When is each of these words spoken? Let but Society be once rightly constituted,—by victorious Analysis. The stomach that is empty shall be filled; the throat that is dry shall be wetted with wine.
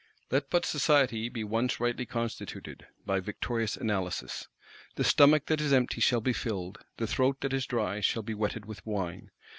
Let 0.31 0.49
but 0.49 0.65
Society 0.65 1.29
be 1.29 1.43
once 1.43 1.79
rightly 1.79 2.07
constituted,—by 2.07 3.19
victorious 3.19 3.77
Analysis. 3.77 4.47
The 4.95 5.03
stomach 5.03 5.45
that 5.45 5.61
is 5.61 5.71
empty 5.71 6.01
shall 6.01 6.21
be 6.21 6.33
filled; 6.33 6.79
the 6.97 7.05
throat 7.05 7.41
that 7.41 7.53
is 7.53 7.67
dry 7.67 7.99
shall 8.01 8.23
be 8.23 8.33
wetted 8.33 8.65
with 8.65 8.83
wine. 8.83 9.29